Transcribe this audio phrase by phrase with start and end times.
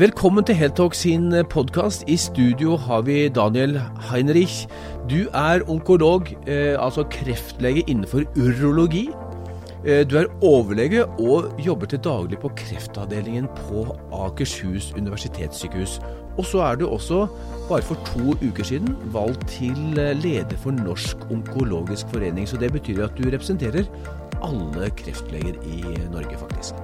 [0.00, 2.06] Velkommen til Heltalk sin podkast.
[2.08, 3.74] I studio har vi Daniel
[4.08, 4.62] Heinrich.
[5.10, 9.10] Du er onkolog, eh, altså kreftlege innenfor urologi.
[9.84, 16.00] Eh, du er overlege og jobber til daglig på kreftavdelingen på Akershus universitetssykehus.
[16.38, 17.26] Og så er du også,
[17.68, 22.48] bare for to uker siden, valgt til eh, leder for Norsk onkologisk forening.
[22.48, 23.84] Så det betyr at du representerer
[24.42, 26.74] alle kreftleger i Norge, faktisk.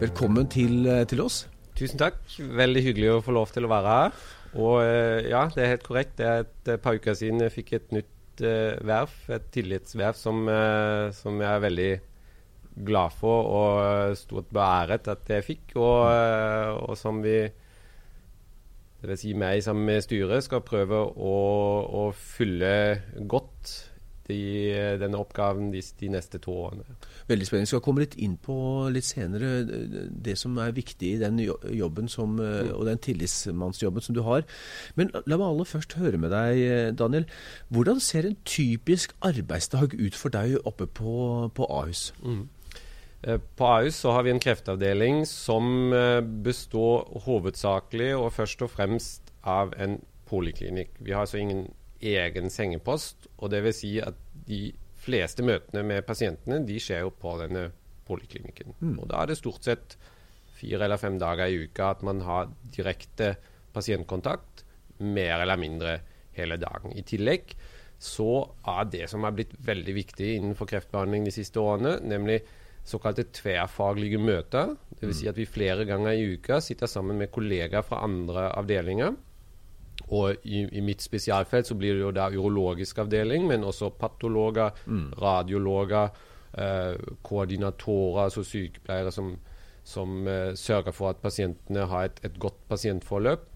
[0.00, 1.48] Velkommen til, til oss.
[1.82, 2.20] Tusen takk.
[2.38, 4.18] Veldig hyggelig å få lov til å være her.
[4.54, 6.12] Og eh, ja, det er helt korrekt.
[6.20, 9.16] Det er et par uker siden jeg fikk et nytt uh, verv.
[9.34, 11.90] Et tillitsverv som, uh, som, jeg er veldig
[12.86, 15.74] glad for og stort beæret at jeg fikk.
[15.74, 17.40] Og, uh, og som vi,
[19.02, 21.36] vil si meg sammen med styret, skal prøve å,
[21.98, 22.76] å fylle
[23.26, 23.74] godt
[24.32, 26.96] i eh, denne oppgaven de, de, neste to årene.
[27.28, 27.66] Veldig spennende.
[27.68, 28.56] Jeg skal komme litt inn på
[28.92, 32.72] litt senere det som er viktig i den jobben som, eh, mm.
[32.76, 34.46] og den tillitsmannsjobben som du har.
[34.98, 37.28] Men la meg aller først høre med deg, eh, Daniel.
[37.72, 41.14] Hvordan ser en typisk arbeidsdag ut for deg oppe på,
[41.54, 42.10] på Ahus?
[42.24, 42.48] Mm.
[43.54, 45.92] På Ahus så har vi en kreftavdeling som
[46.42, 50.96] består hovedsakelig og først og fremst av en poliklinikk.
[50.98, 51.68] Vi har altså ingen
[52.02, 53.28] egen sengepost.
[53.38, 54.14] og det vil si at
[54.46, 57.68] de fleste møtene med pasientene de skjer jo på denne
[58.06, 58.76] poliklinikken.
[58.80, 58.96] Mm.
[59.00, 59.96] Og Da er det stort sett
[60.58, 63.34] fire eller fem dager i uka at man har direkte
[63.74, 64.64] pasientkontakt
[65.02, 66.00] mer eller mindre
[66.36, 66.94] hele dagen.
[66.94, 67.54] I tillegg
[68.02, 72.40] så er det som er blitt veldig viktig innenfor kreftbehandling de siste årene, nemlig
[72.86, 74.74] såkalte tverrfaglige møter.
[74.98, 75.18] Dvs.
[75.18, 75.30] Si mm.
[75.30, 79.14] at vi flere ganger i uka sitter sammen med kollegaer fra andre avdelinger
[80.12, 84.74] og i, i, mitt spesialfelt så blir det jo da urologisk avdeling, men også patologer,
[84.84, 85.06] mm.
[85.22, 86.12] radiologer,
[86.52, 89.32] eh, koordinatorer, altså sykepleiere som,
[89.84, 93.48] som eh, sørger for at pasientene har et, et, godt pasientforløp.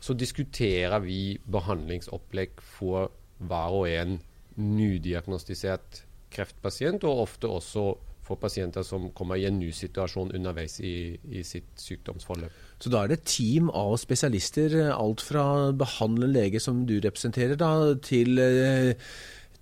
[0.00, 4.20] Så diskuterer vi behandlingsopplegg for hver og en
[4.56, 7.90] nydiagnostisert kreftpasient, og ofte også
[8.30, 10.94] for pasienter som kommer i en ny situasjon underveis i,
[11.30, 12.54] i sitt sykdomsforløp.
[12.80, 15.44] Så da er det et team av spesialister, alt fra
[15.76, 18.40] behandlende lege, som du representerer, da, til,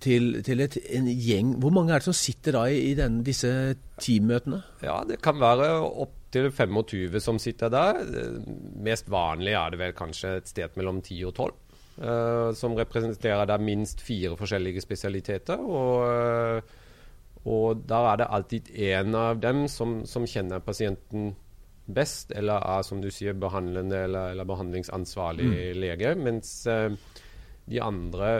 [0.03, 1.55] til, til et, en gjeng.
[1.59, 3.51] Hvor mange er det som sitter da i, i den, disse
[3.99, 4.61] teammøtene?
[4.85, 8.03] Ja, Det kan være opptil 25 som sitter der.
[8.79, 11.57] Mest vanlig er det vel kanskje et sted mellom 10 og 12.
[11.99, 15.59] Uh, som representerer da minst fire forskjellige spesialiteter.
[15.59, 16.77] og uh,
[17.47, 21.33] og der er det alltid én av dem som, som, kjenner pasienten
[21.87, 25.57] best, eller er, som du sier, behandlende eller, eller behandlingsansvarlig mm.
[25.79, 26.13] lege.
[26.19, 26.91] Mens uh,
[27.69, 28.33] de andre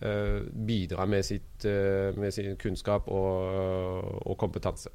[0.00, 4.90] uh, bidrar med, sitt, uh, med, sin kunnskap og, og, kompetanse.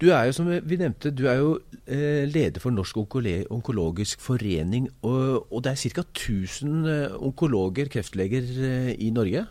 [0.00, 1.54] Du er jo, som vi nevnte, du er jo
[1.86, 4.90] leder for Norsk onkologisk forening.
[5.08, 6.04] Og, og det er ca.
[6.04, 8.50] 1000 onkologer, kreftleger,
[8.92, 9.46] i Norge?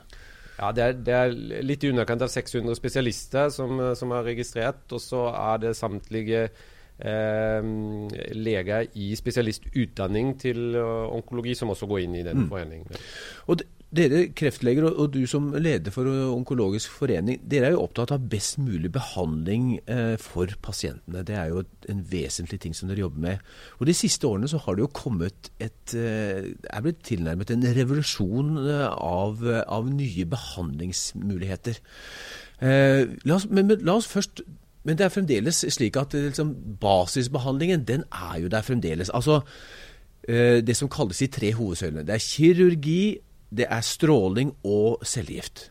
[0.60, 1.36] Ja, det er, det er,
[1.66, 4.86] litt i underkant av 600 spesialister som, som er registrert.
[4.96, 7.72] Og så er det samtlige eh,
[8.36, 12.50] leger i spesialistutdanning til onkologi som også går inn i den mm.
[12.54, 13.04] foreningen.
[13.52, 18.14] Og det, dere kreftleger og, du som leder for Onkologisk forening, dere er jo opptatt
[18.16, 21.24] av best mulig behandling eh, for pasientene.
[21.28, 23.56] Det er jo en vesentlig ting som dere jobber med.
[23.80, 27.66] Og De siste årene så har det jo kommet et eh, er blitt tilnærmet en
[27.78, 31.82] revolusjon eh, av, av nye behandlingsmuligheter.
[32.62, 34.46] Eh, la, oss, men, men, la oss først
[34.86, 36.52] men det er fremdeles slik at liksom,
[36.82, 39.10] basisbehandlingen den er jo der fremdeles.
[39.10, 39.42] Altså,
[40.30, 42.06] eh, Det som kalles de tre hovedsøylene.
[42.06, 43.18] Det er kirurgi,
[43.56, 45.70] det er stråling og cellegift.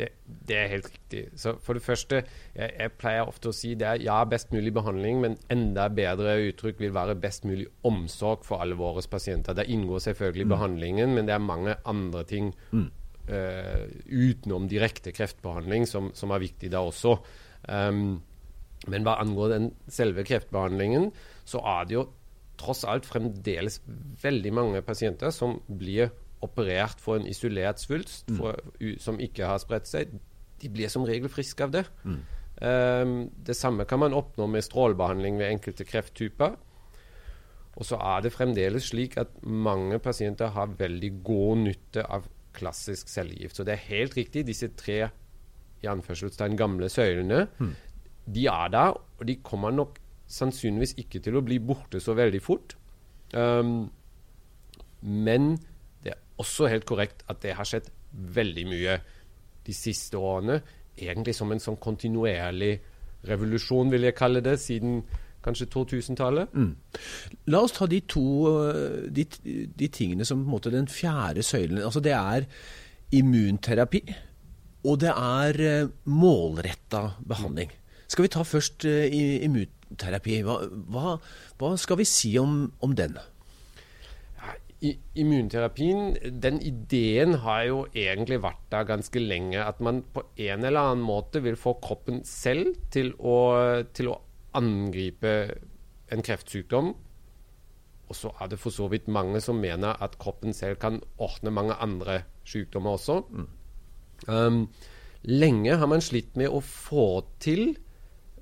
[0.00, 0.08] Det,
[0.48, 1.22] det, er helt riktig.
[1.36, 2.22] Så for det første,
[2.54, 6.38] jeg, jeg, pleier ofte å si det er ja, best mulig behandling, men enda bedre
[6.46, 9.58] uttrykk vil være best mulig omsorg for alle våre pasienter.
[9.58, 10.54] Det inngår selvfølgelig mm.
[10.54, 12.86] behandlingen, men det er mange andre ting mm.
[13.28, 17.18] uh, utenom direkte kreftbehandling som, som, er viktig da også.
[17.68, 18.22] Um,
[18.88, 21.10] men hva angår den selve kreftbehandlingen,
[21.44, 22.08] så er det jo
[22.60, 23.82] tross alt fremdeles
[24.22, 26.08] veldig mange pasienter som blir
[26.44, 28.40] operert for en isolert svulst mm.
[28.40, 30.14] for, u, som ikke har spredt seg,
[30.60, 31.84] de blir som regel friske av det.
[32.04, 32.20] Mm.
[32.60, 33.14] Um,
[33.46, 36.58] det samme kan man oppnå med strålebehandling ved enkelte krefttyper.
[37.80, 42.26] Og så er det fremdeles slik at mange pasienter har veldig god nytte av
[42.56, 43.56] klassisk cellegift.
[43.56, 45.06] Så det er helt riktig, disse tre
[45.80, 47.72] i anførselstegn gamle søylene, mm.
[48.34, 49.96] de er der, og de kommer nok
[50.30, 52.76] sannsynligvis ikke til å bli borte så veldig fort.
[53.32, 53.88] Um,
[55.00, 55.54] men
[56.40, 59.00] også helt korrekt at det har skjedd veldig mye
[59.66, 60.60] de siste årene.
[61.00, 62.74] Egentlig som en sånn kontinuerlig
[63.28, 65.02] revolusjon, vil jeg kalle det, siden
[65.44, 66.52] kanskje 2000-tallet.
[66.52, 66.72] Mm.
[67.52, 68.24] La oss ta de to
[69.08, 69.24] de,
[69.76, 71.80] de, tingene som på en måte den fjerde søylen.
[71.84, 72.48] Altså det er
[73.16, 74.02] immunterapi,
[74.84, 77.72] og det er målretta behandling.
[78.10, 80.40] Skal vi ta først immunterapi?
[80.46, 80.60] Hva,
[80.92, 81.16] hva,
[81.60, 83.18] hva skal vi si om, om den?
[84.80, 89.60] Immunterapien, den ideen har jo egentlig vært der ganske lenge.
[89.60, 93.36] At man på en eller annen måte vil få kroppen selv til å,
[93.92, 94.18] til å
[94.56, 95.34] angripe
[96.10, 96.94] en kreftsykdom.
[98.10, 101.52] Og så er det for så vidt mange som mener at kroppen selv kan ordne
[101.54, 103.20] mange andre sykdommer også.
[103.30, 103.48] Mm.
[104.26, 104.62] Um,
[105.22, 107.76] lenge har man slitt med å få til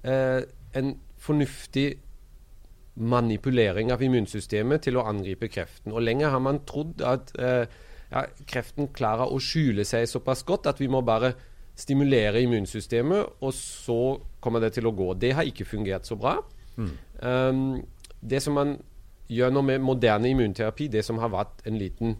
[0.07, 0.41] uh,
[0.79, 1.99] en fornuftig
[2.99, 5.95] manipulering av immunsystemet til å angripe kreften.
[5.95, 7.65] Og Lenge har man trodd at eh,
[8.11, 11.33] ja, kreften klarer å skjule seg såpass godt at vi må bare
[11.79, 15.13] stimulere immunsystemet, og så kommer det til å gå.
[15.15, 16.35] Det har ikke fungert så bra.
[16.79, 16.95] Mm.
[17.23, 17.61] Um,
[18.19, 18.75] det som man
[19.31, 22.17] gjør nå med moderne immunterapi, det som har vært en liten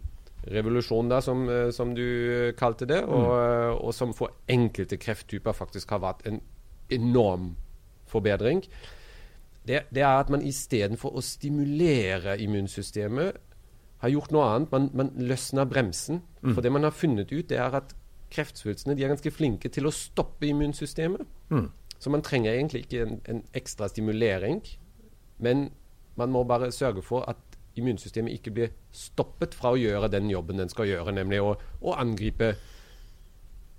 [0.49, 3.11] revolusjon da, som, eh, som du kalte det, mm.
[3.11, 6.39] og, eh, og, som for enkelte krefttyper faktisk har vært en
[6.93, 7.51] enorm
[8.09, 8.63] forbedring,
[9.69, 13.37] det, det er at man istedenfor å stimulere immunsystemet,
[13.99, 14.71] har gjort noe annet.
[14.71, 16.21] Man, man løsner bremsen.
[16.41, 16.53] Mm.
[16.55, 17.93] For det man har funnet ut, det er at
[18.33, 21.27] kreftsvulstene er ganske flinke til å stoppe immunsystemet.
[21.51, 21.67] Mm.
[21.99, 24.61] Så man trenger egentlig ikke en, en, ekstra stimulering.
[25.43, 25.67] Men
[26.19, 30.59] man må bare sørge for at immunsystemet ikke blir stoppet fra å gjøre den jobben
[30.59, 32.53] den skal gjøre, nemlig å, å angripe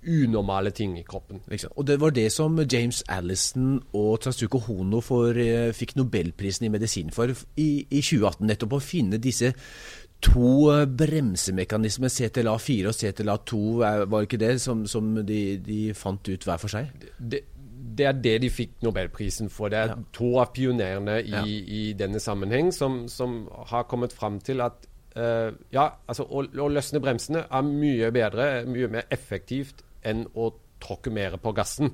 [0.07, 1.41] unormale ting i kroppen.
[1.47, 1.71] Liksom.
[1.75, 6.69] Og Det var det som James Allison og Tatsuko Hono for, eh, fikk nobelprisen i
[6.69, 7.27] medisin for
[7.57, 8.47] i, i 2018.
[8.47, 9.53] Nettopp å finne disse
[10.21, 16.43] to eh, bremsemekanismer, CTLA4 og CTLA2, var ikke det som, som de, de, fant ut
[16.43, 16.89] hver for seg?
[17.19, 17.43] Det,
[17.97, 19.69] det, er det de fikk nobelprisen for.
[19.69, 19.99] Det er ja.
[20.13, 21.45] to av pionerene i, ja.
[21.45, 24.87] i, denne sammenheng som, som, har kommet fram til at
[25.17, 30.51] uh, ja, altså å, å løsne bremsene er mye bedre, mye mer effektivt enn å
[30.81, 31.93] tråkke mer på gassen.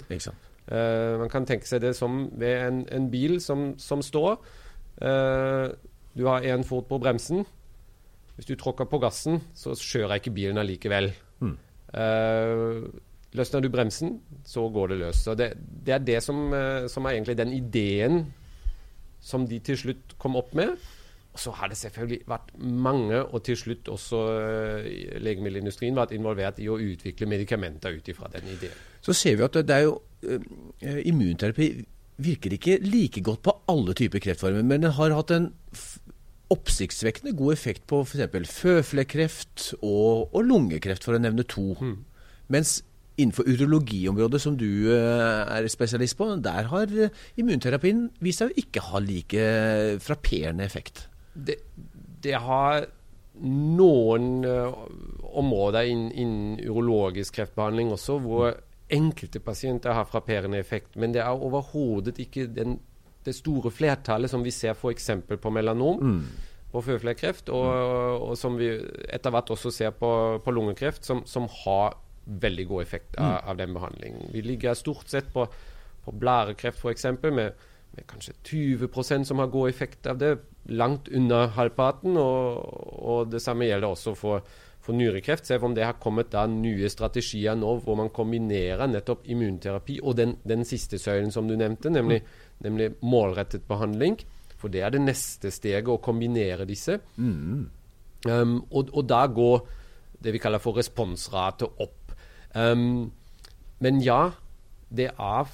[0.68, 4.40] Uh, man kan tenke seg det som ved en, en bil som, som står.
[5.02, 5.72] Uh,
[6.18, 7.46] du har én fot på bremsen.
[8.38, 11.12] Hvis du tråkker på gassen, så kjører ikke bilen allikevel.
[11.42, 11.56] Mm.
[11.94, 12.88] Uh,
[13.38, 14.18] løsner du bremsen,
[14.48, 15.24] så går det løs.
[15.38, 15.52] Det,
[15.86, 16.48] det er det som,
[16.90, 18.22] som, er egentlig den ideen
[19.22, 20.78] som de til slutt kom opp med.
[21.38, 24.88] Så har det selvfølgelig vært mange, og til slutt også uh,
[25.22, 28.76] legemiddelindustrien, vært involvert i å utvikle medikamenter ut ifra den ideen.
[29.06, 31.70] Så ser vi at det er jo uh, Immunterapi
[32.18, 35.52] virker ikke like godt på alle typer kreftformer, men den har hatt en
[36.54, 38.52] oppsiktsvekkende god effekt på f.eks.
[38.52, 41.74] føflekkreft og, og, lungekreft, for å nevne to.
[41.82, 41.98] Mm.
[42.54, 42.80] Mens
[43.18, 46.94] innenfor urologiområdet, som du er spesialist på, der har
[47.38, 49.46] immunterapien vist seg å ikke ha like
[50.06, 51.08] frapperende effekt
[51.38, 51.60] det,
[52.24, 52.88] det har
[53.38, 54.74] noen uh,
[55.38, 58.56] områder innen, innen urologisk kreftbehandling også hvor
[58.94, 60.96] enkelte pasienter har frapperende effekt.
[60.96, 62.78] Men det er overhodet ikke den,
[63.26, 65.10] det store flertallet som vi ser f.eks.
[65.28, 66.00] på melanom.
[66.02, 66.22] Mm.
[66.68, 67.68] På føflekkreft, og,
[68.28, 68.68] og, som vi
[69.08, 70.10] etter hvert også ser på,
[70.44, 71.96] på lungekreft, som, som, har
[72.28, 73.48] veldig god effekt av, mm.
[73.48, 74.26] av, den behandlingen.
[74.34, 75.46] Vi ligger stort sett på,
[76.04, 77.08] på blærekreft f.eks.
[77.24, 77.56] med
[77.96, 80.38] med kanskje 20% som har god effekt av det,
[80.68, 82.18] langt under halvparten.
[82.18, 82.64] Og,
[82.98, 84.46] og det samme gjelder også for,
[84.84, 85.48] for nyrekreft.
[85.48, 90.18] Se om det har kommet da nye strategier nå hvor man kombinerer nettopp immunterapi og
[90.20, 92.60] den, den siste søylen som du nevnte, nemlig, mm.
[92.68, 94.20] nemlig, målrettet behandling.
[94.58, 96.98] For det er det neste steget, å kombinere disse.
[97.18, 97.68] Mm.
[98.26, 99.62] Um, og, og, da går
[100.26, 102.16] det vi kaller for responsrate opp.
[102.58, 103.12] Um,
[103.86, 104.32] men ja,
[104.90, 105.52] det er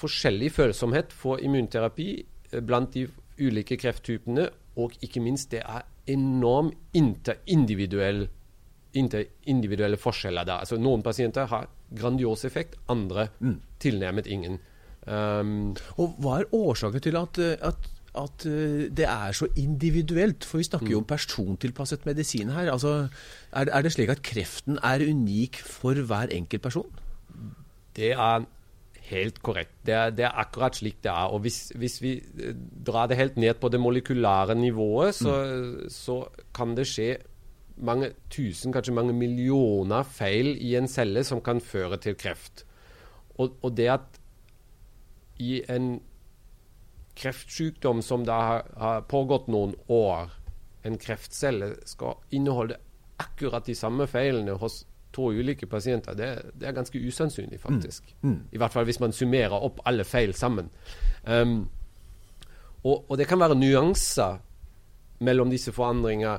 [0.00, 2.10] forskjellig følsomhet for immunterapi
[2.52, 3.06] eh, blant de
[3.40, 8.26] ulike krefttypene, og ikke minst det er enorm interindividuell
[8.96, 10.62] interindividuelle forskjeller der.
[10.64, 13.58] Altså Noen pasienter har grandios effekt, andre mm.
[13.82, 14.58] tilnærmet ingen.
[15.06, 20.44] Um, og Hva er årsaken til at, at, at, eh, det er så individuelt?
[20.44, 20.92] For vi snakker mm.
[20.94, 22.72] jo om persontilpasset medisin her.
[22.72, 23.08] Altså,
[23.52, 26.90] er, er, det slik at kreften er unik for hver enkelt person?
[27.96, 28.46] Det er
[29.06, 29.74] Helt korrekt.
[29.86, 31.30] Det er, det er, akkurat slik det er.
[31.30, 35.88] Og hvis, hvis, vi eh, drar det helt ned på det molekylære nivået, så, mm.
[35.90, 37.16] så, kan det skje
[37.76, 42.64] mange tusen, kanskje mange millioner feil i en celle som kan føre til kreft.
[43.38, 44.20] Og, og det at
[45.38, 46.00] i en
[47.16, 50.32] kreftsykdom som da har, har pågått noen år,
[50.86, 52.78] en kreftcelle skal inneholde
[53.22, 54.84] akkurat de samme feilene hos
[55.16, 56.28] to ulike pasienter, det,
[56.60, 58.04] det er ganske usannsynlig, faktisk.
[58.20, 58.34] Mm.
[58.34, 58.42] Mm.
[58.52, 60.68] I hvert fall hvis man summerer opp alle feil sammen.
[61.24, 61.64] Um,
[62.86, 64.38] Og, og, det kan være nyanser
[65.26, 66.38] mellom disse forandringene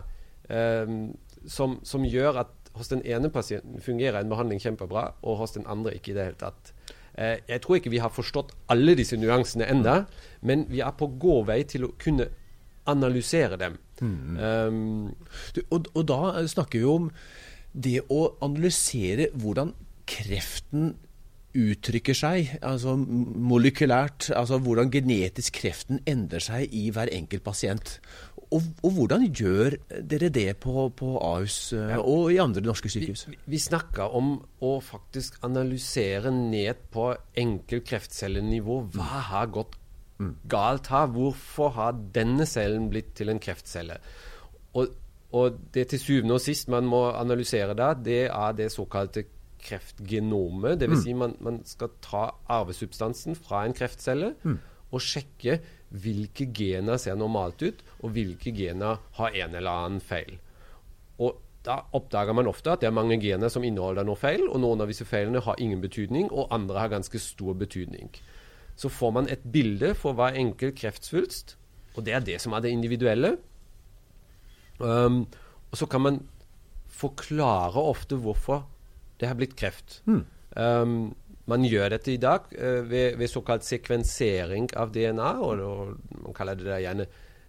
[0.88, 1.10] um,
[1.48, 5.66] som, som, gjør at hos den ene pasienten fungerer en behandling kjempebra, og hos den
[5.68, 6.74] andre ikke i det hele tatt.
[7.18, 10.04] Uh, jeg tror ikke vi har forstått alle disse nyansene enda,
[10.42, 12.30] men vi er på god vei til å kunne
[12.88, 13.80] analysere dem.
[14.00, 14.38] Mm.
[14.38, 17.10] Um, du, og, og da snakker vi om
[17.78, 19.74] det å analysere hvordan
[20.08, 20.96] kreften
[21.58, 27.98] uttrykker seg, altså molekylært, altså hvordan genetisk kreften endrer seg i hver enkelt pasient.
[28.48, 29.76] Og, og hvordan gjør
[30.08, 31.98] dere det på, på Ahus eh, ja.
[32.00, 33.26] og i andre norske sykehus?
[33.28, 38.80] Vi, vi snakker om å faktisk analysere ned på enkel kreftcellenivå.
[38.96, 39.76] Hva har gått
[40.22, 40.32] mm.
[40.48, 41.12] galt her?
[41.18, 44.00] Hvorfor har denne cellen blitt til en kreftcelle?
[44.80, 44.96] Og,
[45.36, 49.26] og det til syvende og sist man må analysere da, det er det såkalte
[49.60, 50.80] kreftgenomet.
[50.80, 50.94] Dvs.
[50.94, 51.02] Mm.
[51.04, 54.58] Si man, man skal ta arvesubstansen fra en kreftcelle mm.
[54.92, 60.38] og sjekke hvilke gener ser normalt ut, og hvilke gener har en eller annen feil.
[61.24, 64.60] Og da oppdager man ofte at det er mange gener som inneholder noe feil, og
[64.64, 68.12] noen av disse feilene har ingen betydning, og andre har ganske stor betydning.
[68.78, 71.58] Så får man et bilde for hver enkelt kreftsvulst,
[71.96, 73.38] og det er det som er det individuelle.
[74.80, 75.26] Um,
[75.72, 76.20] og så kan man
[76.88, 78.66] forklare ofte hvorfor
[79.20, 80.02] det har blitt kreft.
[80.06, 80.26] Mm.
[80.58, 80.98] Um,
[81.48, 86.38] man gjør dette i dag uh, ved, ved, såkalt sekvensering av DNA, og, og man
[86.38, 87.08] kaller det gjerne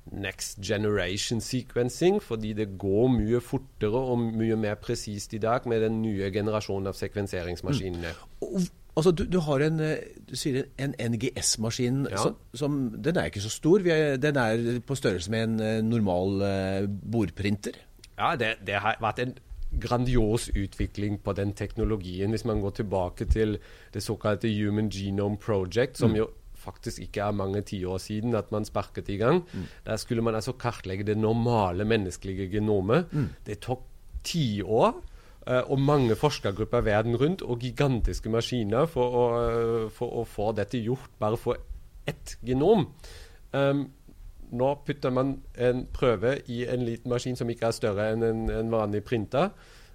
[0.08, 5.82] next generation sequencing, fordi det går mye fortere og mye mer presist i dag med
[5.84, 8.14] den nye generasjonen av sekvenseringsmaskinene.
[8.40, 8.68] Mm.
[8.98, 12.06] Altså, du, du, har en, eh, du sier en NGS-maskin.
[12.10, 12.32] Ja.
[12.58, 13.84] Som, den er ikke så stor.
[13.86, 17.78] Er, den er på størrelse med en eh, normal uh, bordprinter.
[18.18, 19.36] Ja, det, det, har vært en
[19.78, 22.34] grandios utvikling på den teknologien.
[22.34, 23.60] Hvis man går tilbake til
[23.94, 26.18] det såkalte Human Genome Project, som mm.
[26.18, 26.28] jo
[26.58, 29.44] faktisk ikke er mange tiår siden at man sparket i gang.
[29.52, 29.68] Mm.
[29.86, 33.06] Der skulle man altså kartlegge det normale menneskelige genomet.
[33.12, 33.28] Mm.
[33.46, 33.86] Det tok
[34.24, 34.98] tiår.
[35.48, 40.50] Eh, og mange forskergrupper verden rundt og gigantiske maskiner for å, uh, for å få
[40.52, 41.56] dette gjort bare for
[42.08, 42.84] ett genom.
[43.56, 43.86] Um,
[44.52, 48.44] nå putter man en prøve i en liten maskin som ikke er større enn en,
[48.52, 49.54] en vanlig printer,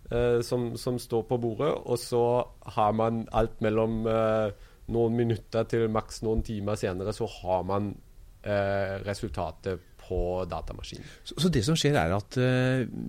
[0.09, 2.25] uh, som, som, står på bordet, og så
[2.73, 4.49] har man alt mellom uh,
[4.93, 11.05] noen minutter til maks noen timer senere, så har man uh, resultatet på datamaskinen.
[11.23, 12.37] Så, så, det som skjer er at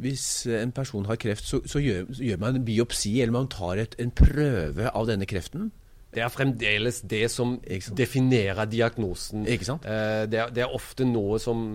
[0.03, 0.27] hvis
[0.61, 3.97] en person har kreft, så, så, gjør, gjør, man en biopsi, eller man tar et,
[4.03, 5.73] en prøve av denne kreften?
[6.15, 7.57] Det er fremdeles det som
[7.99, 9.47] definerer diagnosen.
[9.51, 9.87] Ikke sant?
[9.87, 11.67] Uh, det, er, det, er, ofte noe som,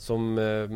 [0.00, 0.72] som uh,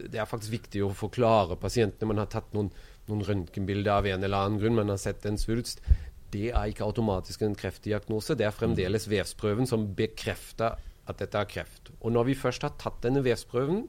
[0.00, 2.08] Det er faktisk viktig å forklare pasientene.
[2.14, 2.72] Man har tatt noen,
[3.10, 5.84] noen røntgenbilder av en eller annen grunn, man har sett en svulst.
[6.32, 8.38] Det er ikke automatisk en kreftdiagnose.
[8.38, 9.12] Det er fremdeles mm.
[9.12, 11.92] vevsprøven som bekrefter at dette er kreft.
[12.00, 13.84] Og når vi først har tatt denne vevsprøven,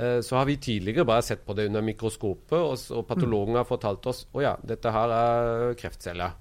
[0.00, 3.68] uh, så har vi tidligere bare sett på det under mikroskopet, og, og patologen har
[3.68, 6.36] fortalt oss å ja, dette her er kreftceller.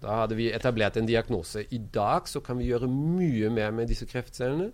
[0.00, 1.66] Da hadde vi etablert en diagnose.
[1.70, 4.70] I dag så kan vi gjøre mye mer med disse kreftcellene.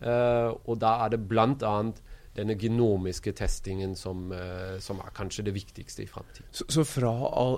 [0.00, 1.74] Uh, og da er det bl.a.
[2.36, 6.46] denne genomiske testingen som, uh, som, er kanskje det viktigste i framtiden.
[6.54, 7.12] Så, så, fra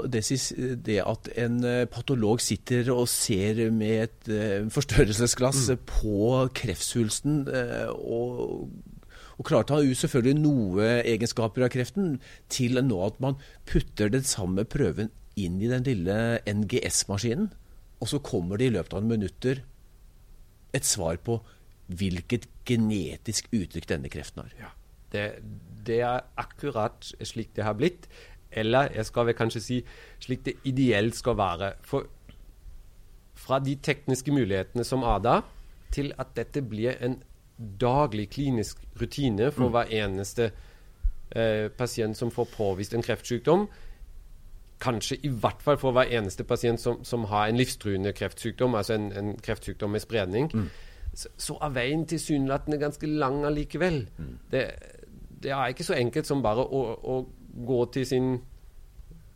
[0.08, 5.84] det, at en eh, patolog sitter og ser med et uh, forstørrelsesglass mm.
[5.92, 7.44] på kreftsvulsten
[7.92, 8.72] og
[9.40, 12.18] og klarer å ta ut selvfølgelig noe egenskaper av kreften,
[12.52, 15.08] til nå at man putter den samme prøven
[15.40, 17.48] inn i den lille NGS-maskinen,
[17.98, 19.64] og så kommer det i løpet av noen minutter
[20.76, 21.40] et svar på
[21.98, 24.54] hvilket genetisk uttrykk denne kreften har.
[24.60, 24.70] Ja.
[25.12, 25.24] Det,
[25.86, 28.08] det, er akkurat slik det har blitt.
[28.52, 29.78] Eller jeg skal vel kanskje si
[30.20, 31.74] slik det ideelt skal være.
[31.88, 32.08] For
[33.42, 35.40] fra de tekniske mulighetene som ADA,
[35.92, 37.18] til at dette blir en
[37.80, 39.72] daglig klinisk rutine for mm.
[39.72, 40.50] hver eneste
[41.36, 43.66] eh, pasient som får påvist en kreftsykdom,
[44.82, 48.94] kanskje i hvert fall for hver eneste pasient som, som har en livstruende kreftsykdom, altså
[48.94, 50.70] en, en kreftsykdom med spredning, mm.
[51.14, 54.06] Så, er veien tilsynelatende ganske lang allikevel.
[54.16, 54.32] Mm.
[54.52, 54.64] Det,
[55.42, 57.18] det, er ikke så enkelt som bare å, å
[57.66, 58.32] gå til sin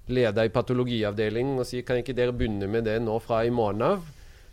[0.07, 3.83] leder i patologiavdelingen og si kan ikke dere begynne med det nå fra i morgen
[3.83, 4.05] av?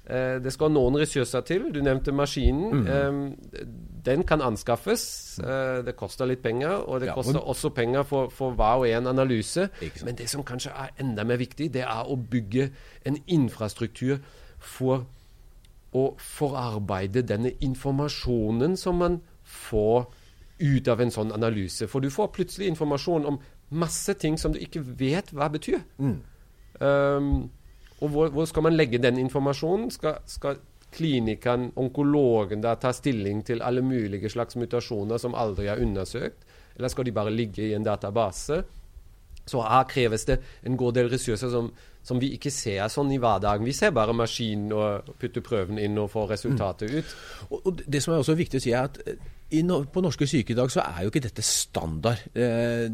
[0.04, 1.70] Eh, det skal noen ressurser til.
[1.72, 2.84] Du nevnte maskinen.
[2.84, 2.88] Mm.
[2.92, 3.66] Eh,
[4.06, 5.40] den kan anskaffes.
[5.40, 8.88] Eh, det koster litt penger, og det ja, koster også penger for, for hver og
[8.90, 9.70] en analyse.
[10.04, 12.70] Men det som kanskje er enda mer viktig, det er å bygge
[13.08, 14.20] en infrastruktur
[14.60, 15.06] for
[15.94, 20.06] å forarbeide denne informasjonen som man får
[20.64, 21.88] ut av en sånn analyse.
[21.90, 23.40] For du får plutselig informasjon om
[23.74, 25.82] masse ting som du ikke vet hva betyr.
[25.98, 26.20] Mm.
[26.80, 27.32] Um,
[28.02, 29.92] og hvor, hvor, skal man legge den informasjonen?
[29.94, 30.60] Skal, skal
[30.94, 36.46] klinikeren, onkologen, da ta stilling til alle mulige slags mutasjoner som aldri er undersøkt?
[36.78, 38.64] Eller skal de bare ligge i en database?
[39.46, 41.72] Så her kreves det en god del ressurser som,
[42.04, 43.66] som vi ikke ser sånn i hverdagen.
[43.66, 47.16] Vi ser bare maskinen og putter prøven inn og får resultatet ut.
[47.50, 49.00] Og, og Det som er også viktig å si, er at
[49.54, 52.26] i, på norske syke i dag så er jo ikke dette standard.
[52.36, 52.92] Eh, Eh,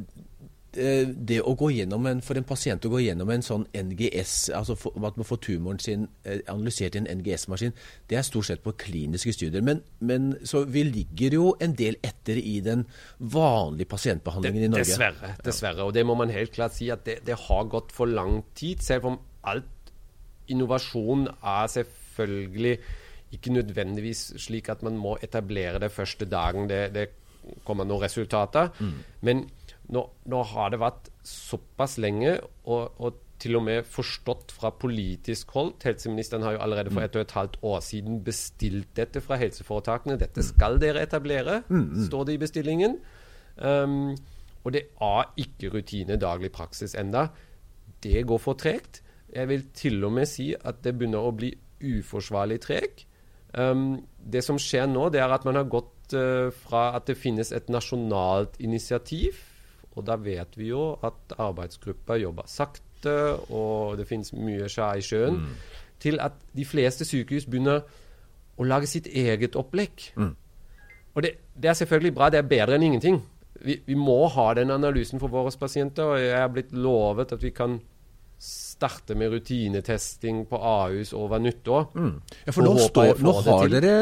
[0.73, 4.75] det å gå gjennom en, For en pasient å gå gjennom en sånn NGS, altså
[4.77, 7.73] for, at man får tumoren sin eh, analysert i en NGS-maskin,
[8.09, 9.65] det er stort sett på kliniske studier.
[9.65, 12.85] Men, men, så vi ligger jo en del etter i den
[13.17, 14.87] vanlige pasientbehandlingen det, i Norge.
[14.91, 15.33] Dessverre.
[15.45, 18.43] dessverre, Og det må man helt klart si at det, det har gått for lang
[18.53, 18.85] tid.
[18.85, 19.93] Selv om alt
[20.49, 22.77] innovasjon er selvfølgelig
[23.33, 27.09] ikke nødvendigvis slik at man må etablere det første dagen det, det
[27.65, 28.69] kommer noen resultater.
[28.79, 28.97] Mm.
[29.25, 29.47] Men
[29.93, 32.37] nå, nå, har det vært såpass lenge,
[32.69, 35.77] og, og, til og med forstått fra politisk hold.
[35.85, 37.05] Helseministeren har jo allerede for mm.
[37.05, 40.17] et og et halvt år siden bestilt dette fra helseforetakene.
[40.19, 42.01] Dette skal dere etablere, mm, mm.
[42.09, 42.97] står det i bestillingen.
[43.55, 44.17] Um,
[44.67, 47.29] og det er ikke rutine daglig praksis enda.
[48.03, 48.99] Det går for tregt.
[49.31, 53.05] Jeg vil til og med si at det begynner å bli uforsvarlig treg.
[53.55, 57.15] Um, det som skjer nå, det er at man har gått uh, fra at det
[57.17, 59.39] finnes et nasjonalt initiativ
[59.99, 63.15] og da vet vi jo at arbeidsgruppa jobber sakte,
[63.51, 65.57] og det finnes mye skjær i sjøen, mm.
[66.03, 67.83] til at de fleste sykehus begynner
[68.59, 70.09] å lage sitt eget opplegg.
[70.19, 70.33] Mm.
[71.15, 73.21] Og det, det, er selvfølgelig bra, det er bedre enn ingenting.
[73.59, 77.43] Vi, vi må ha den analysen for våre pasienter, og jeg er blitt lovet at
[77.43, 77.79] vi kan
[78.39, 81.89] starte med rutinetesting på Ahus over nyttår.
[81.95, 82.21] Mm.
[82.45, 83.95] Ja, for nå, stå, nå har dere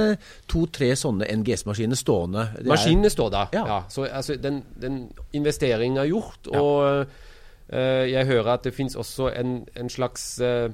[0.49, 2.43] to-tre sånne NGS-maskiner stående.
[2.59, 3.63] Det Maskinene står der, ja.
[3.71, 3.79] ja.
[3.89, 4.99] Så altså, den, den,
[5.33, 6.51] investeringen er gjort.
[6.53, 6.61] Ja.
[6.61, 7.05] Og
[7.73, 10.69] uh, jeg hører at det finnes også en, en slags uh,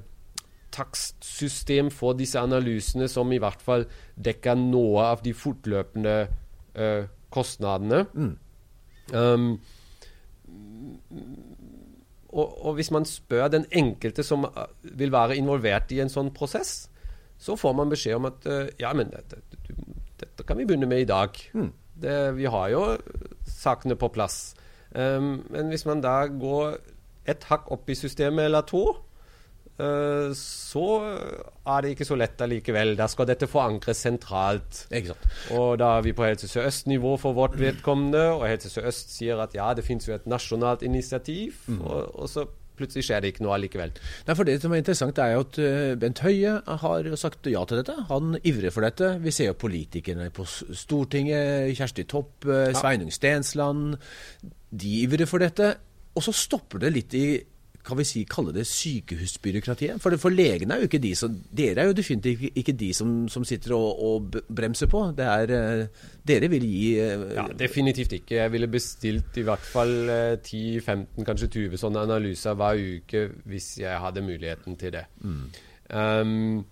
[0.75, 3.87] takstsystem for disse analysene som i hvert fall
[4.19, 6.17] dekker noe av de fortløpende
[6.75, 8.03] uh, kostnadene.
[8.11, 8.33] Mm.
[9.13, 9.49] Um,
[12.33, 16.33] og, og, hvis man spør den enkelte som uh, vil være involvert i en sånn
[16.35, 16.89] prosess,
[17.37, 19.41] så får man beskjed om at uh, ja, men dette,
[20.19, 21.37] dette, kan vi begynne med i dag.
[21.53, 21.71] Mm.
[22.03, 22.83] Det, vi har jo
[23.47, 24.55] sakene på plass.
[24.93, 26.77] Um, men hvis man da går
[27.29, 29.12] et hakk opp i systemet eller to, Eh,
[29.77, 30.87] så
[31.65, 32.93] er det ikke så lett allikevel.
[32.97, 34.83] Da skal dette forankres sentralt.
[35.55, 39.55] Og da er vi på Helse Sør-Øst-nivå for vårt vedkommende, og Helse Sør-Øst sier at
[39.57, 41.81] ja, det finnes jo et nasjonalt initiativ, mm.
[41.81, 42.45] og, og, så
[42.77, 43.91] plutselig skjer det ikke noe allikevel.
[44.27, 47.61] Nei, for Det som er interessant, er jo at uh, Bent Høie har sagt ja
[47.69, 47.95] til dette.
[48.09, 49.15] Han ivrer for dette.
[49.21, 52.73] Vi ser jo politikerne på Stortinget, Kjersti Topp, ja.
[52.77, 53.97] Sveinung Stensland.
[54.69, 55.75] De ivrer for dette.
[56.13, 57.25] Og så stopper det litt i
[57.83, 59.99] kan vi si, kalle det sykehusbyråkratiet?
[60.01, 63.11] For, for legene er jo ikke de som Dere er jo definitivt ikke de som,
[63.31, 65.03] som sitter og, og, bremser på.
[65.17, 68.37] Det er, eh, dere vil gi uh, Ja, definitivt ikke.
[68.39, 73.73] Jeg ville bestilt i hvert fall uh, 10-15, kanskje 20 sånne analyser hver uke hvis
[73.83, 75.05] jeg hadde muligheten til det.
[75.23, 75.43] Mm.
[75.93, 76.63] Um,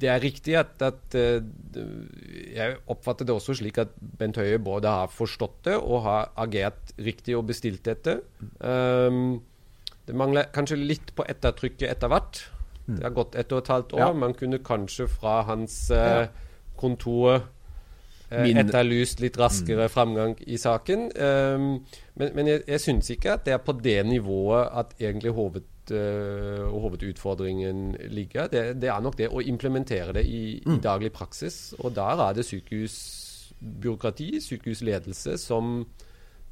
[0.00, 1.42] det er riktig at, at, eh,
[2.54, 6.92] Jeg oppfatter det også slik at Bent Høie både har forstått det og har agert
[6.98, 8.20] riktig og bestilt dette.
[8.60, 9.40] Um,
[10.08, 12.42] det mangler kanskje litt på ettertrykket etter hvert.
[12.88, 14.00] Det har gått ett og et halvt år.
[14.00, 14.12] Ja.
[14.16, 16.30] Man kunne kanskje fra hans uh,
[16.80, 17.42] kontor
[18.32, 19.92] uh, etterlyst litt raskere mm.
[19.92, 21.10] framgang i saken.
[21.12, 21.66] Um,
[22.14, 25.68] men, men, jeg, jeg syns ikke at det er på det nivået at egentlig hoved
[25.94, 28.48] uh, hovedutfordringen ligger.
[28.52, 30.76] Det, det, er nok det å implementere det i, mm.
[30.76, 31.74] i, daglig praksis.
[31.78, 35.82] Og der er det sykehusbyråkrati, sykehusledelse, som,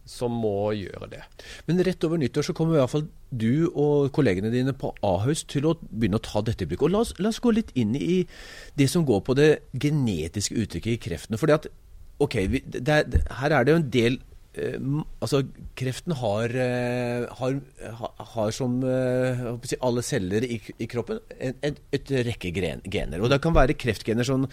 [0.07, 1.22] som må gjøre det.
[1.68, 5.44] Men rett over nyttår så kommer i hvert fall du og kollegene dine på Ahus
[5.51, 6.87] til å begynne å ta dette i bruk.
[6.87, 8.22] Og la oss, la oss, gå litt inn i
[8.79, 11.40] det som går på det genetiske uttrykket i kreftene.
[11.40, 11.68] Fordi at,
[12.22, 13.05] ok, er,
[13.40, 14.36] Her er det jo en del Eh,
[15.20, 15.42] altså,
[15.76, 17.58] kreften har, eh, har,
[18.32, 23.20] har som eh, si, alle celler i, i kroppen et, et, et, rekke gener.
[23.20, 24.46] Og det kan være kreftgener som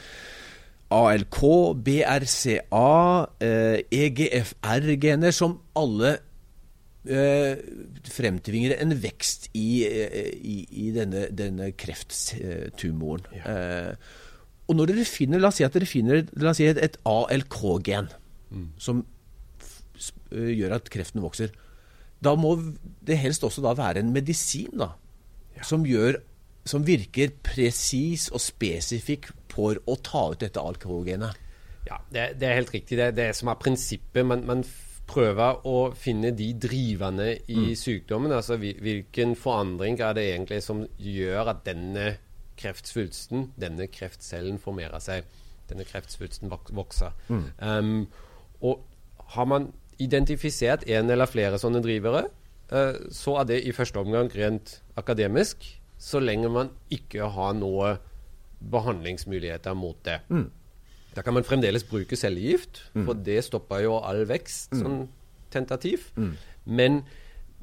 [0.93, 1.39] ALK,
[1.85, 2.89] BRCA,
[3.89, 6.17] EGFR-gener, som alle
[7.03, 10.53] fremtvinger en vekst i, i,
[10.85, 13.25] i denne, denne, krefttumoren.
[13.35, 13.55] Ja.
[14.69, 16.23] og når dere finner, La oss si at dere finner
[16.55, 18.07] si et, et ALK-gen,
[18.53, 18.69] mm.
[18.79, 19.12] som Eh,
[20.31, 21.53] gjør at kreften vokser.
[22.23, 22.55] Da må
[23.03, 24.93] det helst også da være en medisin da,
[25.57, 25.65] ja.
[25.67, 26.21] som, gjør,
[26.65, 31.39] som virker presis og spesifikk for å ta ut dette alkoholgenet.
[31.83, 32.97] Ja, det, det, er helt riktig.
[32.97, 34.23] Det er det som er prinsippet.
[34.25, 34.63] Man, man
[35.09, 37.73] prøver å finne de drivende i mm.
[37.77, 38.33] sykdommen.
[38.33, 42.13] Altså hvilken forandring er det egentlig som gjør at denne
[42.59, 45.27] kreftsvulsten, denne kreftcellen, formerer seg.
[45.69, 47.13] Denne kreftsvulsten vokser.
[47.27, 47.45] Mm.
[47.59, 47.93] Um,
[48.63, 48.83] og
[49.35, 52.25] har man identifisert en eller flere sånne drivere,
[52.73, 55.65] uh, så er det i første omgang rent akademisk,
[55.97, 57.97] så lenge man ikke har noe
[58.71, 60.19] behandlingsmuligheter mot det.
[60.29, 60.49] Mm.
[61.15, 63.05] Da kan man fremdeles bruke cellegift, mm.
[63.05, 64.81] for det stopper jo all vekst, mm.
[64.81, 65.03] sånn
[65.53, 66.09] tentativ.
[66.17, 66.33] Mm.
[66.65, 67.03] Men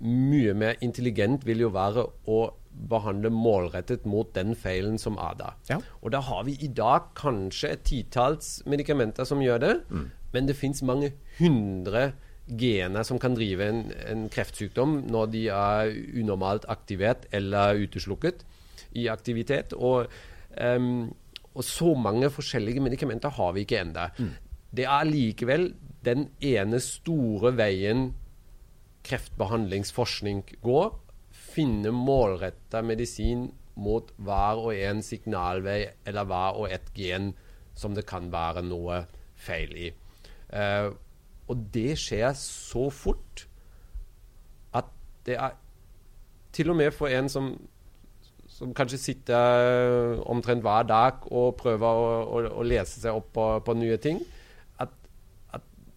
[0.00, 2.40] mye mer intelligent vil jo være å
[2.90, 5.56] behandle målrettet mot den feilen som er der.
[5.68, 5.80] Ja.
[6.00, 10.06] Og da har vi i dag kanskje et titalls medikamenter som gjør det, mm.
[10.34, 12.12] Men det fins mange hundre
[12.58, 18.44] gener som kan drive en, en, kreftsykdom når de er unormalt aktivert eller uteslukket
[18.98, 19.74] i aktivitet.
[19.76, 20.10] Og,
[20.58, 21.10] um,
[21.54, 24.08] og så mange forskjellige medikamenter har vi ikke ennå.
[24.18, 24.32] Mm.
[24.70, 25.70] Det er likevel
[26.06, 28.10] den ene store veien
[29.06, 30.92] kreftbehandlingsforskning går,
[31.30, 33.48] finne målretta medisin
[33.80, 37.32] mot hver og en signalvei eller hver og et gen
[37.78, 39.04] som det kan være noe
[39.40, 39.90] feil i.
[40.50, 40.90] Uh,
[41.50, 43.46] og det skjer så fort
[44.74, 44.86] at
[45.26, 45.56] det er
[46.54, 47.52] til og med for en som,
[48.50, 53.46] som kanskje sitter omtrent hver dag og prøver å, å, å lese seg opp på,
[53.66, 54.22] på nye ting,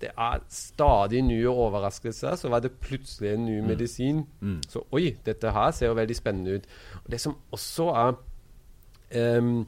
[0.03, 2.35] det er stadig nye overraskelser.
[2.35, 3.67] Så var det plutselig en ny mm.
[3.67, 4.25] medisin.
[4.41, 4.59] Mm.
[4.69, 6.67] Så oi, dette her ser jo veldig spennende ut.
[7.05, 9.67] Og Det som også er um,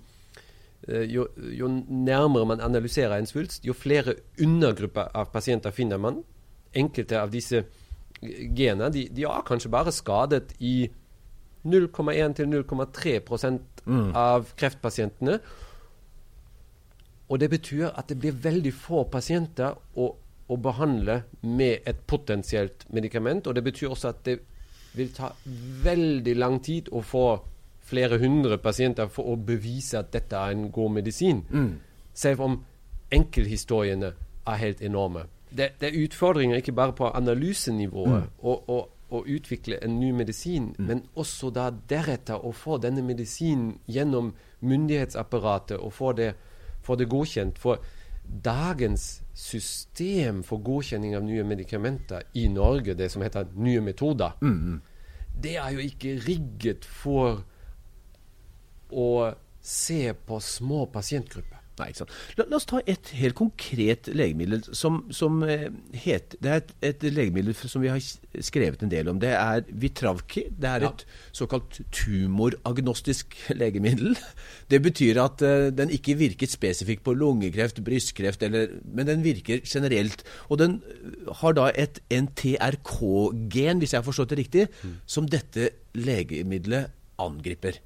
[0.87, 6.21] jo, jo, nærmere man analyserer en svulst, jo flere undergrupper av pasienter finner man.
[6.75, 7.63] Enkelte av disse
[8.21, 10.89] genene de, de er kanskje bare skadet i
[11.65, 13.15] 0,1 0,3
[13.85, 14.11] mm.
[14.13, 15.39] av kreftpasientene.
[17.25, 20.11] Og det betyr at det blir veldig få pasienter, å,
[20.45, 23.47] å behandle med et potensielt medikament.
[23.47, 24.37] Og det betyr også at det
[24.95, 25.31] vil ta
[25.83, 27.25] veldig lang tid å få
[27.85, 31.43] flere hundre pasienter for å bevise at dette er en god medisin.
[31.49, 31.75] Mm.
[32.13, 32.57] Selv om
[33.13, 34.11] enkelthistoriene
[34.47, 35.27] er helt enorme.
[35.49, 38.43] Det, det, er utfordringer ikke bare på analysenivået mm.
[38.43, 38.81] å,
[39.15, 40.87] utvikle en ny medisin, mm.
[40.87, 46.33] men også da deretter å få denne medisinen gjennom myndighetsapparatet og få det,
[46.83, 47.61] få det godkjent.
[47.61, 47.79] For
[48.25, 54.81] dagens system for godkjenning av nye medikamenter i Norge, det som heter nye metoder, mm.
[55.43, 57.45] det er jo ikke rigget for
[58.91, 59.33] å
[59.65, 61.55] se på små pasientgrupper.
[61.75, 62.11] Nei, ikke sant.
[62.39, 65.67] La, la, oss ta et helt konkret legemiddel som, som eh,
[66.05, 67.99] het, Det er et, et, legemiddel som vi har
[68.47, 69.19] skrevet en del om.
[69.19, 70.45] Det er Vitravki.
[70.55, 70.91] Det er ja.
[70.93, 71.03] et
[71.35, 74.15] såkalt tumoragnostisk legemiddel.
[74.71, 79.59] Det betyr at uh, den ikke virker spesifikt på lungekreft, brystkreft, eller, men den virker
[79.67, 80.23] generelt.
[80.47, 80.77] Og den
[81.41, 84.95] har da et NTRK-gen, hvis jeg har forstått det riktig, mm.
[85.11, 87.81] som dette legemiddelet angriper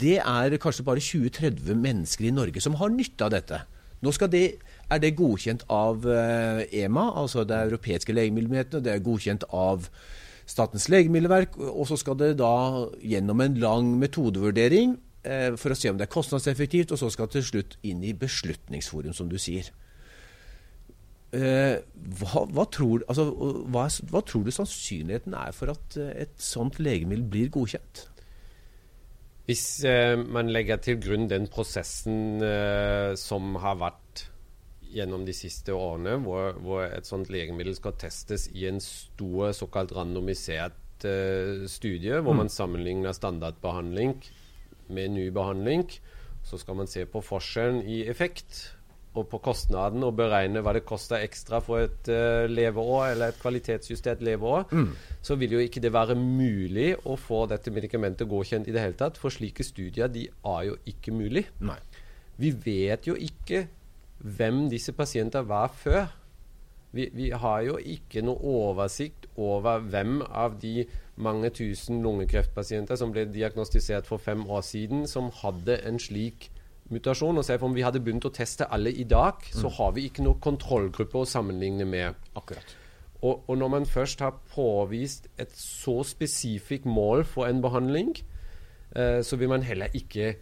[0.00, 3.62] det er kanskje bare 20-30 mennesker i Norge som har nytte av dette.
[4.04, 4.44] Nå det,
[4.92, 8.84] er det godkjent av EMA, eh, e altså det europeiske legemiddelmyndighetene.
[8.84, 9.88] Det er godkjent av
[10.46, 11.56] Statens legemiddelverk.
[11.58, 16.06] Og så skal det da gjennom en lang metodevurdering eh, for å se om det
[16.06, 19.72] er kostnadseffektivt, og så skal det til slutt inn i Beslutningsforum, som du sier.
[21.34, 21.80] Eh,
[22.20, 23.30] hva, hva, tror, altså,
[23.72, 28.06] hva, hva tror du sannsynligheten er for at et sånt legemiddel blir godkjent?
[29.46, 34.24] Hvis eh, man legger til grunn den prosessen eh, som har vært
[34.96, 39.94] gjennom de siste årene, hvor, hvor, et sånt legemiddel skal testes i en stor såkalt
[39.94, 42.42] randomisert eh, studie, hvor mm.
[42.42, 44.16] man sammenligner standardbehandling
[44.90, 45.86] med ny behandling,
[46.46, 48.75] så skal man se på forskjellen i effekt
[49.20, 53.40] og på kostnaden og beregne hva det koster ekstra for et uh, leveår eller et
[53.40, 54.90] kvalitetsjustert leveår, mm.
[55.24, 58.98] så vil jo ikke det være mulig å få dette medikamentet godkjent i det hele
[58.98, 59.20] tatt.
[59.20, 61.46] For slike studier de er jo ikke mulig.
[61.64, 61.80] Nei.
[62.36, 63.66] Vi vet jo ikke
[64.18, 66.06] hvem disse pasientene var før.
[66.96, 70.86] Vi, vi, har jo ikke noe oversikt over hvem av de
[71.20, 76.48] mange tusen lungekreftpasienter som ble diagnostisert for fem år siden, som hadde en slik
[76.90, 77.38] mutasjon.
[77.38, 79.74] og se Om vi hadde begynt å teste alle i dag, så mm.
[79.78, 82.14] har vi ikke noen kontrollgruppe å sammenligne med.
[82.34, 82.76] Akkurat.
[83.22, 88.12] Og, og, når man først har påvist et så spesifikt mål for en behandling,
[88.96, 90.34] eh, så vil man heller ikke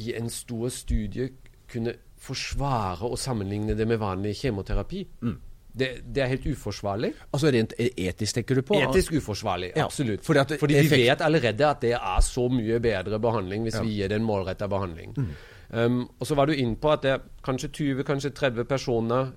[0.00, 1.30] i en stor studie
[1.70, 5.04] kunne forsvare å sammenligne det med vanlig kjemoterapi.
[5.22, 5.38] Mm.
[5.70, 7.12] Det, det, er helt uforsvarlig.
[7.30, 8.74] Altså Rent e- etisk, tenker du på?
[8.82, 9.86] Etisk uforsvarlig, ja.
[9.86, 10.24] absolutt.
[10.26, 13.84] Fordi, Fordi vi vet allerede at det er så mye bedre behandling hvis ja.
[13.86, 15.14] vi gir det en målretta behandling.
[15.16, 15.30] Mm.
[15.70, 19.32] Um, og så var du inne på at det er kanskje 20, kanskje 30 personer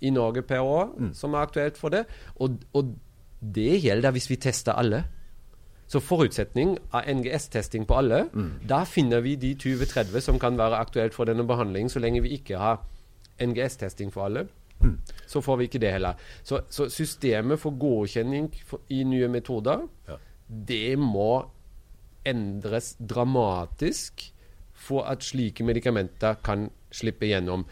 [0.00, 1.14] i Norge per år mm.
[1.14, 2.04] som er aktuelt for det.
[2.36, 2.94] Og, og
[3.40, 5.04] det gjelder hvis vi tester alle.
[5.88, 8.26] Så forutsetning av NGS-testing på alle,
[8.68, 12.34] da finner vi de 20-30 som kan være aktuelt for denne behandlingen, så lenge vi
[12.36, 12.82] ikke har
[13.40, 14.48] NGS-testing for alle.
[15.26, 16.12] Så får vi ikke det heller.
[16.42, 19.86] Så, så systemet for godkjenning for, i nye metoder,
[20.68, 21.46] det må
[22.26, 24.28] endres dramatisk
[24.78, 27.66] for at slike medikamenter kan slippe gjennom.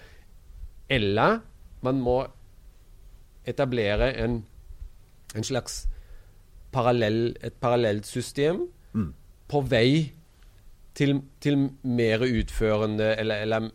[0.91, 1.41] Eller
[1.87, 2.19] man må
[3.47, 4.41] etablere en,
[5.37, 5.85] en slags
[6.75, 8.67] parallell, et parallelt system
[9.47, 9.91] på vei
[10.97, 13.69] til, til mer utførende eller, eller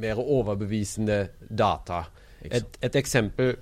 [0.00, 2.04] mer overbevisende data.
[2.40, 3.54] Et, et eksempel,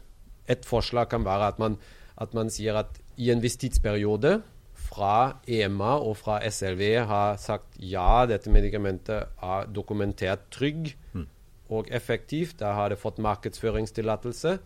[0.49, 1.77] et forslag kan være at man,
[2.17, 4.39] at man sier at i en viss tidsperiode
[4.89, 10.95] fra EMA og fra SLV har sagt ja, dette medikamentet er dokumentert trygg
[11.69, 12.59] og effektivt.
[12.61, 14.59] Da har det fått markedsføringstillatelse.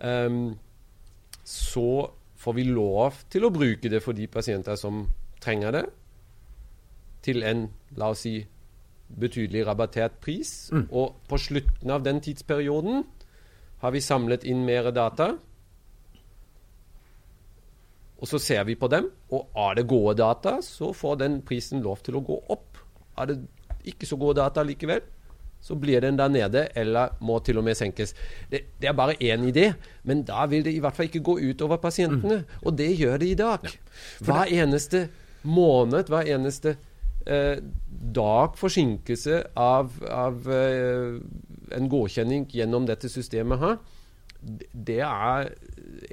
[0.00, 0.56] Um,
[1.44, 5.06] så får vi lov til å bruke det for de pasienter som
[5.40, 5.84] trenger det,
[7.26, 7.66] til en,
[7.98, 8.38] la oss si,
[9.06, 10.70] betydelig rabattert pris.
[10.90, 13.04] Og på slutten av den tidsperioden
[13.82, 15.36] har vi samlet inn mer data.
[18.16, 21.82] Og så ser vi på dem, og er det gode data, så får den prisen
[21.84, 22.78] lov til å gå opp.
[23.20, 23.36] Er det
[23.86, 25.02] ikke så gode data likevel,
[25.60, 28.14] så blir den der nede, eller må til og med senkes.
[28.50, 29.72] Det, det er bare én idé,
[30.04, 32.44] men da vil det i hvert fall ikke gå ut over pasientene.
[32.62, 33.66] Og det gjør det i dag.
[34.20, 35.08] Hver eneste
[35.42, 36.76] måned, hver eneste
[37.26, 37.58] eh,
[38.14, 41.18] dag forsinkelse av, av eh,
[41.76, 43.78] en godkjenning gjennom dette systemet her,
[44.46, 45.52] det er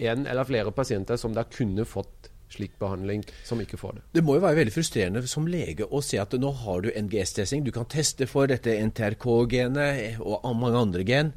[0.09, 4.03] en eller flere pasienter som da kunne fått slik behandling, som ikke får det.
[4.17, 7.63] Det må jo være veldig frustrerende som lege å se at nå har du NGS-testing.
[7.65, 11.33] Du kan teste for dette NTRK-genet og mange andre gen.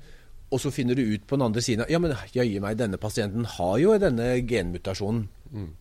[0.52, 3.48] Og så finner du ut på den andre siden ja, men jøye meg, denne pasienten
[3.56, 5.24] har jo denne genmutasjonen.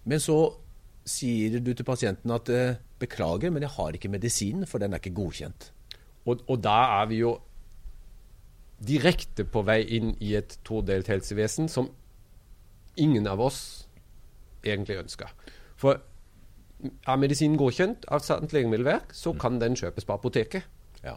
[0.09, 0.39] Men så
[1.05, 5.03] sier du til pasienten at eh, beklager, men jeg har ikke medisinen, for den er
[5.03, 5.69] ikke godkjent.
[6.25, 7.35] Og, og da er vi jo
[8.79, 11.89] direkte på vei inn i et todelt helsevesen som
[12.99, 13.87] ingen av oss
[14.65, 15.31] egentlig ønsker.
[15.79, 16.01] For
[16.83, 20.67] er medisinen godkjent av Statens legemiddelverk, så kan den kjøpes på apoteket.
[21.03, 21.15] Ja.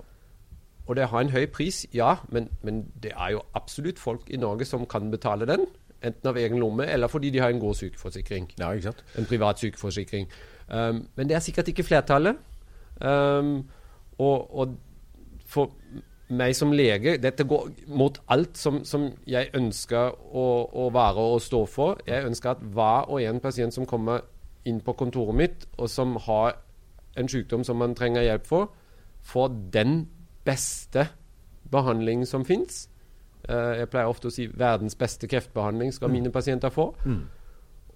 [0.86, 4.40] Og det har en høy pris, ja, men, men det er jo absolutt folk i
[4.40, 5.66] Norge som kan betale den.
[5.98, 8.52] Enten av egen lomme, eller fordi de har en god sykeforsikring.
[8.58, 9.04] ja, ikke sant?
[9.18, 10.28] En privat sykeforsikring.
[10.68, 12.38] Um, men det er sikkert ikke flertallet.
[13.00, 13.68] Um,
[14.18, 14.76] og, og
[15.46, 15.72] for
[16.28, 21.40] meg som lege Dette går mot alt som, som jeg ønsker å, å være og
[21.42, 22.02] stå for.
[22.06, 24.26] Jeg ønsker at hver og en pasient som kommer
[24.68, 26.58] inn på kontoret mitt, og som har
[27.18, 28.68] en sykdom som man trenger hjelp for,
[29.24, 30.02] får den
[30.44, 31.08] beste
[31.72, 32.86] behandling som fins.
[33.48, 36.90] Uh, jeg pleier ofte å si verdens beste kreftbehandling skal mine pasienter få.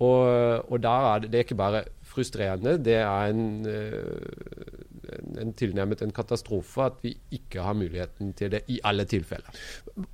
[0.02, 4.81] Og, og der er det, det er ikke bare frustrerende, det er en, eh,
[5.40, 9.62] en, tilnærmet en katastrofe at vi ikke har muligheten til det i alle tilfeller.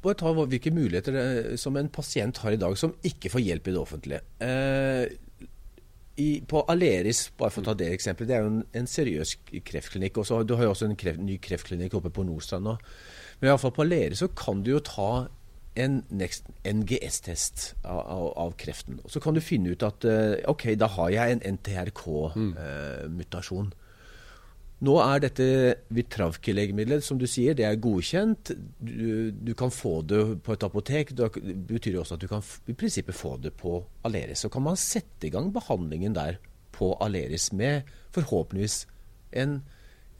[0.02, 1.28] Bare ta hvilke muligheter det,
[1.60, 4.22] som en pasient har i dag som ikke får hjelp i det offentlige.
[4.44, 5.06] Eh,
[6.18, 9.30] i, på Aleris, bare for å ta det eksempelet, det er jo en, en seriøs
[9.66, 10.18] kreftklinikk.
[10.18, 12.74] Også, du har jo også en kreft, ny kreftklinikk oppe på Nordstrand nå.
[13.38, 15.10] Men i alle fall på Aleris så kan du jo ta
[15.78, 18.98] en NGS-test av, av, av kreften.
[19.04, 23.68] Og så kan du finne ut at eh, ok, da har jeg en NTRK-mutasjon.
[24.86, 25.46] Nå er dette
[25.90, 28.52] Vitravki-legemiddelet, som du sier, det er godkjent.
[28.78, 31.10] Du, du kan få det på et apotek.
[31.18, 31.32] Det
[31.66, 34.44] betyr jo også at du kan i prinsippet få det på Aleris.
[34.44, 36.38] Så kan man sette i gang behandlingen der
[36.76, 38.84] på Aleris med forhåpentligvis
[39.42, 39.58] en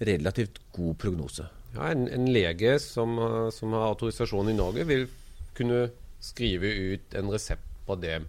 [0.03, 1.47] relativt god prognose.
[1.77, 3.15] Ja, en, en lege som,
[3.55, 5.07] som har autorisasjon i Norge, vil
[5.55, 5.87] kunne
[6.19, 8.25] skrive ut en resept på det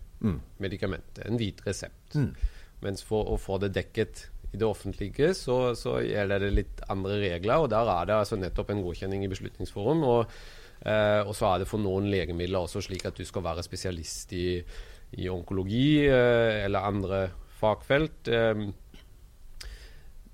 [0.62, 1.26] medikamentet.
[1.26, 2.20] En hvit resept.
[2.86, 7.20] Mens for å få det dekket i det offentlige, så, så gjelder det litt andre
[7.22, 7.64] regler.
[7.64, 10.02] Og der er det altså nettopp en godkjenning i Beslutningsforum.
[10.10, 10.34] Og,
[10.82, 14.34] eh, og så er det for noen legemidler også slik at du skal være spesialist
[14.34, 14.48] i,
[15.22, 17.22] i onkologi eh, eller andre
[17.60, 18.32] fagfelt.
[18.34, 18.66] Eh,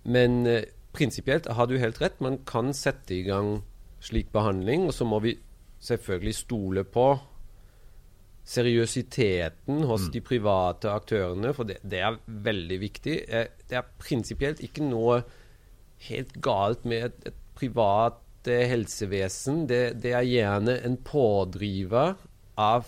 [0.06, 2.21] men eh, prinsipielt har du helt rett.
[2.23, 3.60] Man kan sette i gang
[4.06, 5.36] slik behandling, og så må vi
[5.84, 7.10] selvfølgelig stole på
[8.45, 13.15] seriøsiteten hos de private aktørene, for det, det er veldig viktig.
[13.27, 15.23] Eh, Det er prinsipielt ikke noe
[16.10, 19.65] helt galt med et, et privat eh, helsevesen.
[19.67, 22.13] Det, det er gjerne en pådriver
[22.62, 22.86] av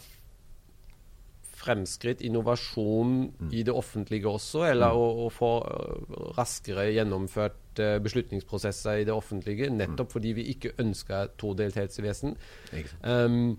[1.58, 3.15] fremskritt, innovasjon
[3.52, 5.50] i det offentlige også, eller å, å få
[6.38, 12.38] raskere gjennomført øh, beslutningsprosesser i det offentlige, nettopp fordi vi ikke ønsker et todelt helsevesen.
[12.72, 13.04] Ikke sant?
[13.10, 13.58] Um,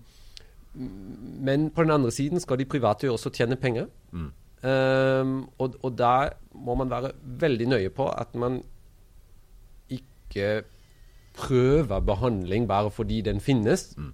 [0.73, 3.87] men på den andre siden skal de private jo også tjene penger.
[4.11, 8.63] Um, og, og der må man være veldig nøye på at man
[9.89, 10.63] ikke
[11.33, 13.93] prøver behandling bare fordi den finnes.
[13.97, 14.13] Mm.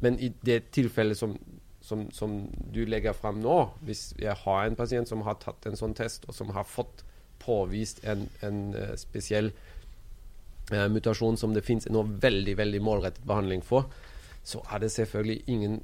[0.00, 1.36] Men i det tilfellet som,
[1.80, 5.76] som, som, du legger fram nå, hvis jeg har en pasient som har tatt en
[5.76, 7.04] sånn test, og som har fått
[7.38, 9.52] påvist en, en uh, spesiell
[10.72, 13.90] uh, mutasjon som det finnes nå veldig veldig målrettet behandling for,
[14.46, 15.80] så er det selvfølgelig ingen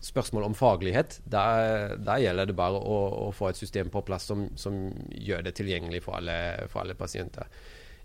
[0.00, 1.20] spørsmål om faglighet.
[1.24, 4.76] Der, der gjelder det bare å, å, få et system på plass som, som
[5.10, 7.48] gjør det tilgjengelig for alle, for alle pasienter.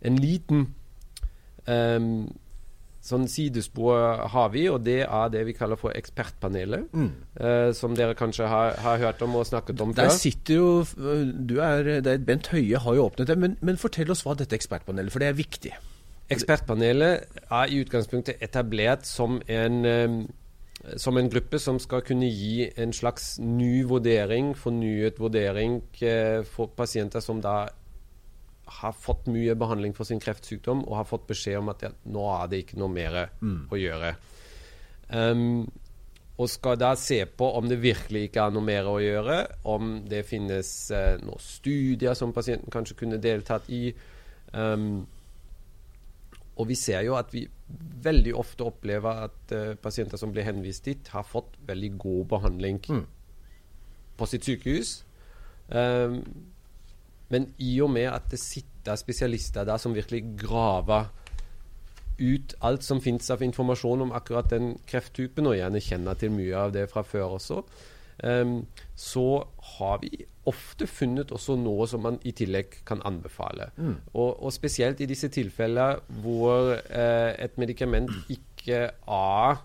[0.03, 0.65] En liten
[1.67, 2.25] um,
[3.03, 6.89] sånn sidespor har vi, og det er det vi kaller for Ekspertpanelet.
[6.95, 7.09] Mm.
[7.38, 10.13] Uh, som dere kanskje har, har, hørt om og snakket om Der før.
[10.13, 14.25] Der sitter jo du er, Bent Høie har jo åpnet det, men, men, fortell oss
[14.25, 15.75] hva dette ekspertpanelet for det er viktig.
[16.31, 20.27] Ekspertpanelet er i utgangspunktet etablert som en,
[20.95, 26.71] som en gruppe som skal kunne gi en slags ny vurdering, fornyet vurdering uh, for
[26.77, 27.67] pasienter som da
[28.79, 32.25] har fått mye behandling for sin kreftsykdom og har fått beskjed om at ja, nå
[32.38, 33.57] er det ikke noe mer mm.
[33.69, 34.13] å gjøre.
[35.13, 35.65] Um,
[36.41, 39.38] og skal da se på om det virkelig ikke er noe mer å gjøre,
[39.69, 43.91] om det finnes uh, noen studier som pasienten kanskje kunne deltatt i.
[44.53, 45.03] Um,
[46.55, 47.47] og vi ser jo at vi
[48.03, 52.81] veldig ofte opplever at uh, pasienter som blir henvist dit, har fått veldig god behandling
[52.89, 53.05] mm.
[54.19, 54.99] på sitt sykehus.
[55.69, 56.19] Um,
[57.33, 61.09] men i og med at det sitter spesialister der som virkelig graver
[62.19, 66.53] ut alt som finnes av informasjon om akkurat den krefttypen, og gjerne kjenner til mye
[66.67, 67.63] av det fra før også,
[68.23, 68.59] um,
[68.95, 69.43] så
[69.77, 70.12] har vi
[70.49, 73.71] ofte funnet også noe som man i tillegg kan anbefale.
[73.77, 73.95] Mm.
[74.13, 79.63] Og, og, spesielt i disse tilfellene hvor eh, et medikament ikke er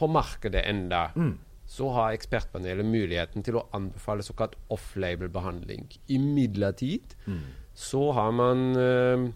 [0.00, 1.08] på markedet enda.
[1.14, 1.36] Mm
[1.70, 5.86] så har ekspertpanelet muligheten til å anbefale såkalt off-label-behandling.
[6.10, 7.42] Imidlertid mm.
[7.78, 9.26] så har man eh,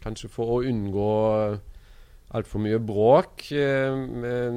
[0.00, 1.10] kanskje for å unngå
[2.36, 3.92] altfor mye bråk eh,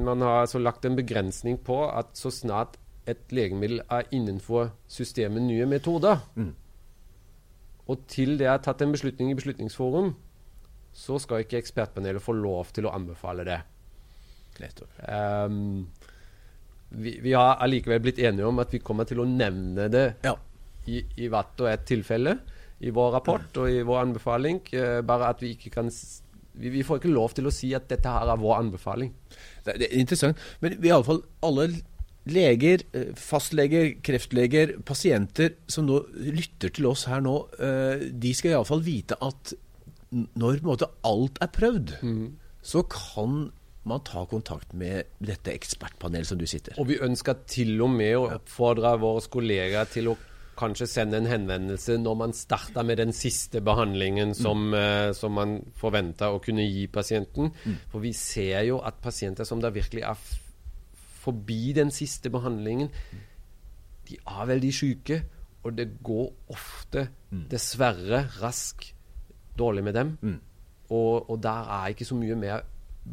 [0.00, 2.80] Man har altså lagt en begrensning på at så snart
[3.12, 6.50] et legemiddel er innenfor systemet nye metoder, mm.
[7.90, 10.14] og til det er tatt en beslutning i Beslutningsforum,
[10.92, 13.60] så skal ikke ekspertpanelet få lov til å anbefale det.
[14.60, 14.96] Nettopp.
[15.06, 15.86] Um,
[16.90, 20.34] vi, vi, har allikevel blitt enige om at vi kommer til å nevne det ja.
[20.90, 22.34] i, i hvert og ett tilfelle
[22.80, 24.60] i vår rapport og i vår anbefaling.
[24.74, 25.92] Uh, bare at vi ikke kan
[26.60, 29.12] vi, vi, får ikke lov til å si at dette her er vår anbefaling.
[29.64, 30.40] Det, er interessant.
[30.60, 31.68] Men vi alle fall, alle
[32.28, 38.54] leger, eh, fastleger, kreftleger, pasienter som nå lytter til oss her nå, uh, de skal
[38.54, 39.54] iallfall vite at
[40.10, 42.24] når måte, alt er prøvd, mm.
[42.66, 43.50] så kan
[43.88, 46.74] man ta kontakt med dette ekspertpanelet som du sitter.
[46.82, 50.16] Og vi ønsker til og med å oppfordre våre kollegaer til å
[50.60, 54.76] kanskje sende en henvendelse når man starter med den siste behandlingen som, mm.
[54.76, 57.54] uh, som man forventer å kunne gi pasienten.
[57.64, 57.80] Mm.
[57.88, 60.28] For vi ser jo at pasienter som det virkelig er
[61.20, 62.90] forbi den siste behandlingen,
[64.08, 65.20] de er veldig syke,
[65.62, 67.44] og det går ofte, mm.
[67.50, 68.94] dessverre, raskt
[69.58, 70.14] dårlig med dem.
[70.20, 70.38] Mm.
[70.90, 72.64] Og, og der er ikke så mye mer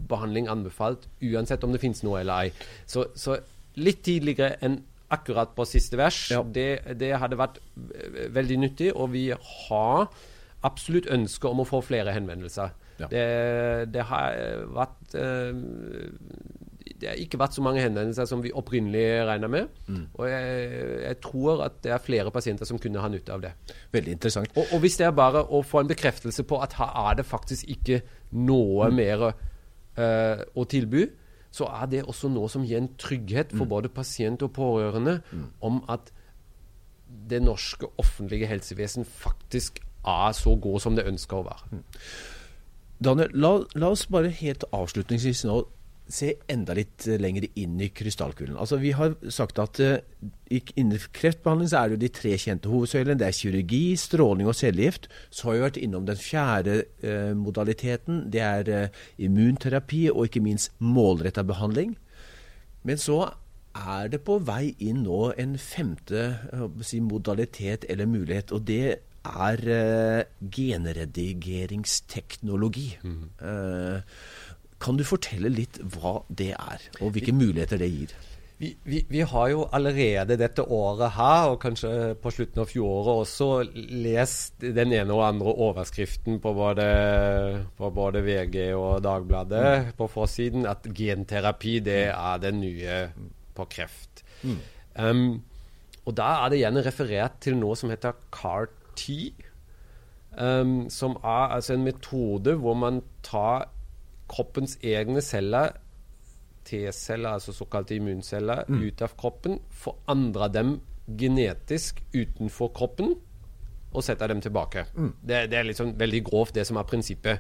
[0.10, 2.70] behandling anbefalt, uansett om det finnes noe eller ei.
[2.90, 3.38] Så, så
[3.78, 4.82] litt tidligere enn
[5.14, 6.42] akkurat på siste vers, ja.
[6.44, 7.62] det, det, hadde vært
[8.36, 8.90] veldig nyttig.
[8.96, 10.08] Og vi har
[10.68, 12.74] absolutt ønske om å få flere henvendelser.
[12.98, 13.08] Ja.
[13.12, 13.26] Det,
[13.94, 14.36] det, har
[14.74, 15.54] vært uh,
[16.98, 19.68] Det har ikke vært så mange henvendelser som vi opprinnelig regna med.
[19.86, 20.08] Mm.
[20.18, 20.72] Og jeg,
[21.04, 23.54] jeg, tror at det er flere pasienter som kunne ha nytte av det.
[23.94, 24.52] Veldig interessant.
[24.58, 27.28] Og, og hvis det er bare å få en bekreftelse på at her er det
[27.30, 28.02] faktisk ikke
[28.34, 28.98] noe mm.
[28.98, 31.06] mer uh, å tilby,
[31.54, 33.72] så er det også noe som gir en trygghet for mm.
[33.76, 35.46] både pasient og pårørende mm.
[35.66, 36.12] om at
[37.30, 41.72] det norske offentlige helsevesen faktisk er så god som det ønsker å være.
[41.72, 41.86] Mm.
[43.04, 45.60] Daniel, la, la, oss bare helt avslutningsvis nå
[46.10, 48.58] se enda litt eh, lenger inn i krystallkulen.
[48.60, 49.98] Altså, vi har sagt at uh,
[50.50, 53.20] innen kreftbehandling så er det jo de tre kjente hovedsøylene.
[53.20, 55.04] Det er kirurgi, stråling og cellegift.
[55.30, 56.74] Så har vi vært innom den fjerde
[57.04, 58.16] uh, modaliteten.
[58.34, 58.88] Det er uh,
[59.20, 61.92] immunterapi og ikke minst målretta behandling.
[62.88, 63.20] Men så
[63.78, 66.22] er det på vei inn nå en femte
[66.82, 68.52] si, modalitet eller mulighet.
[68.56, 69.60] og det er
[70.56, 72.98] genredigeringsteknologi.
[73.04, 73.30] Mm.
[74.80, 78.18] Kan du fortelle litt hva det er, og hvilke muligheter det gir?
[78.58, 83.22] Vi, vi, vi, har jo allerede dette året her, og kanskje på slutten av fjoråret
[83.22, 83.50] også,
[84.02, 86.88] lest den ene og andre overskriften på både,
[87.78, 89.92] på både VG og Dagbladet mm.
[90.00, 92.98] på forsiden at genterapi det er det nye
[93.58, 94.26] på kreft.
[94.42, 94.58] Mm.
[94.98, 95.30] Um,
[96.10, 99.14] og da er det gjerne referert til noe som heter CAR-T.
[100.38, 103.70] Um, som er altså en metode hvor man tar
[104.30, 105.76] kroppens egne celler,
[106.68, 108.82] T-celler, altså såkalte immunceller, mm.
[108.84, 110.74] ut av kroppen, forandrer dem
[111.08, 113.16] genetisk utenfor kroppen
[113.94, 114.86] og setter dem tilbake.
[114.96, 115.14] Mm.
[115.22, 117.40] Det, det, er liksom veldig grovt, det som er prinsippet.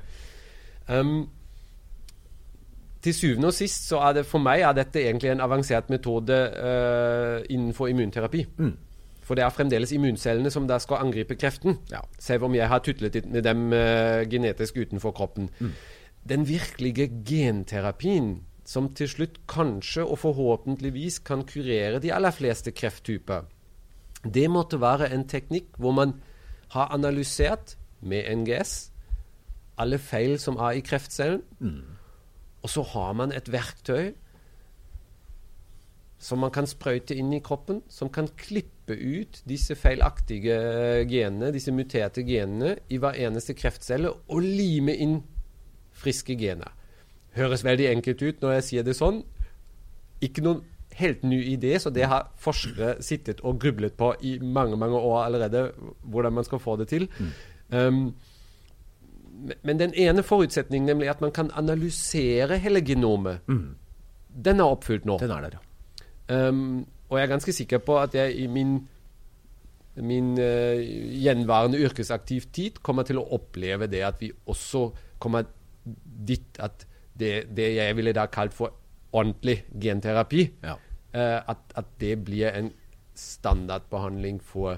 [0.88, 1.27] Um,
[3.03, 6.38] til syvende og sist så er det for meg er dette egentlig en avansert metode
[6.55, 8.45] uh, innenfor immunterapi.
[8.57, 8.73] Mm.
[9.27, 11.99] For det er fremdeles immuncellene som da skal angripe kreften, ja.
[12.19, 15.49] selv om jeg har tutlet med dem uh, genetisk utenfor kroppen.
[15.59, 15.75] Mm.
[16.28, 23.45] Den virkelige genterapien som til slutt kanskje og forhåpentligvis kan kurere de aller fleste krefttyper,
[24.23, 26.17] det måtte være en teknikk hvor man
[26.73, 28.73] har analysert med NGS
[29.78, 31.43] alle feil som er i kreftcellen.
[31.59, 31.97] Mm.
[32.65, 34.15] Og så har man et verktøy
[36.17, 40.55] som man kan sprøyte inn i kroppen, som kan klippe ut disse feilaktige
[41.05, 45.19] genene, disse muterte genene, i hver eneste kreftcelle og lime inn
[45.97, 46.73] friske gener.
[47.37, 49.21] Høres veldig enkelt ut når jeg sier det sånn.
[50.23, 50.63] Ikke noen
[50.97, 55.27] helt ny idé, så det har forskere sittet og grublet på i mange mange år
[55.27, 55.71] allerede,
[56.01, 57.07] hvordan man skal få det til.
[57.19, 57.31] Mm.
[57.77, 58.15] Um,
[59.63, 63.75] men den ene forutsetningen, nemlig at man kan analysere hele genomet, mm.
[64.45, 65.19] den er oppfylt nå.
[65.21, 66.47] Den er der, ja.
[66.49, 68.79] Um, og jeg er ganske sikker på at jeg i min,
[69.95, 70.81] min uh,
[71.23, 74.89] gjenværende yrkesaktiv tid kommer til å oppleve det at vi også
[75.19, 75.45] kommer
[76.27, 78.73] dit at det, det jeg ville da kalt for
[79.15, 80.75] ordentlig genterapi, ja.
[81.15, 82.71] uh, at, at, det blir en
[83.15, 84.77] standardbehandling for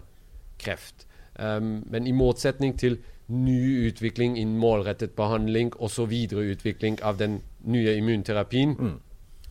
[0.59, 1.07] kreft.
[1.39, 7.41] Um, men i motsetning til ny utvikling innen målrettet behandling og så videreutvikling av den
[7.63, 8.95] nye immunterapien, mm.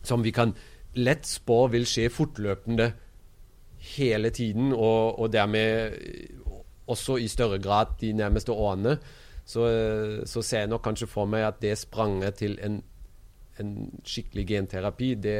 [0.03, 0.53] som vi kan
[0.99, 2.91] lett spå vil skje fortløpende
[3.95, 5.95] hele tiden, og, og, dermed
[6.87, 8.97] også i større grad de nærmeste årene,
[9.49, 9.65] så,
[10.29, 12.79] så, ser jeg nok kanskje for meg at det spranget til en,
[13.59, 13.71] en
[14.05, 15.39] skikkelig genterapi, det,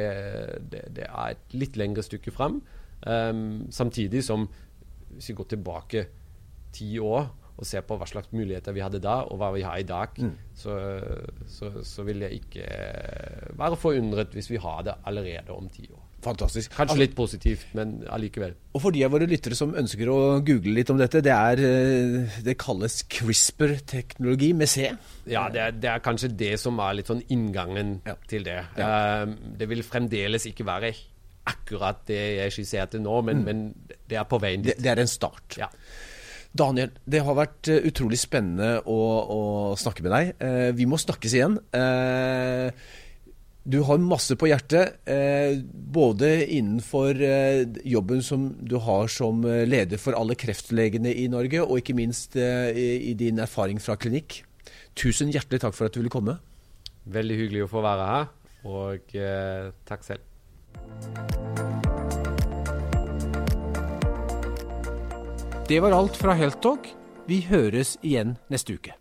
[0.72, 2.58] det, det, er et litt lengre stykke fram.
[3.06, 4.48] Um, samtidig som,
[5.14, 6.02] hvis vi går tilbake
[6.74, 7.30] ti år,
[7.60, 10.16] og ser på hva slags muligheter vi hadde da, og hva vi har i dag,
[10.16, 10.36] mm.
[10.56, 10.76] så,
[11.44, 15.84] så, så, vil jeg ikke eh, være forundret hvis vi har det allerede om ti
[15.92, 16.06] år.
[16.24, 16.72] Fantastisk.
[16.76, 18.52] Kanskje litt positivt, men allikevel.
[18.76, 21.62] Og for de av våre lyttere som ønsker å google litt om dette, det, er,
[21.64, 24.90] eh, det kalles CRISPR-teknologi med C?
[25.30, 28.18] Ja, det er, det er, kanskje det som er litt sånn inngangen ja.
[28.30, 28.60] til det.
[28.76, 28.90] Ja.
[29.24, 30.92] Uh, det vil fremdeles ikke være
[31.50, 33.48] akkurat det jeg skisserte nå, men, mm.
[33.48, 34.74] men det er på veien dit.
[34.76, 35.58] Det, det er en start.
[35.60, 35.70] Ja.
[36.50, 39.40] Daniel, det har vært eh, utrolig spennende å, å
[39.78, 40.32] snakke med deg.
[40.42, 41.56] Eh, vi må snakkes igjen.
[43.70, 45.60] Du har masse på hjertet, eh,
[45.94, 51.62] både innenfor eh, jobben som du har som eh, leder for alle kreftlegene i Norge,
[51.62, 52.48] og ikke minst i,
[53.12, 54.40] i, din erfaring fra klinikk.
[54.98, 56.40] Tusen hjertelig takk for at du ville komme.
[57.14, 58.26] Veldig hyggelig å få være her,
[58.66, 59.14] og
[59.86, 60.26] takk selv.
[65.70, 66.90] Det var alt fra Heltog.
[67.30, 68.99] Vi høres igjen neste uke.